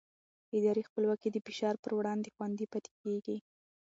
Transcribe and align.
اداري 0.57 0.83
خپلواکي 0.89 1.29
د 1.31 1.37
فشار 1.47 1.75
پر 1.83 1.91
وړاندې 1.95 2.33
خوندي 2.35 2.65
پاتې 2.73 2.91
کېږي 3.01 3.37